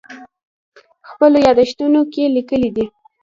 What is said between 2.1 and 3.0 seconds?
کې لیکلي دي.